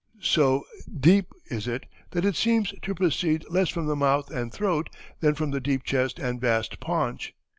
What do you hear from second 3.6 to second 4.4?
from the mouth